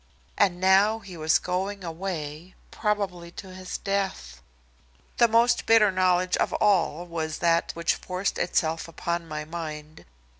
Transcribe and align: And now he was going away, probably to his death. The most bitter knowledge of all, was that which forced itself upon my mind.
And 0.35 0.59
now 0.59 0.97
he 0.97 1.15
was 1.15 1.37
going 1.37 1.83
away, 1.83 2.55
probably 2.71 3.29
to 3.33 3.53
his 3.53 3.77
death. 3.77 4.41
The 5.17 5.27
most 5.27 5.67
bitter 5.67 5.91
knowledge 5.91 6.35
of 6.37 6.53
all, 6.53 7.05
was 7.05 7.37
that 7.37 7.71
which 7.75 7.93
forced 7.93 8.39
itself 8.39 8.87
upon 8.87 9.27
my 9.27 9.45
mind. 9.45 10.05